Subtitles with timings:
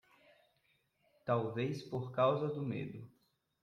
[1.23, 3.07] Talvez por causa do medo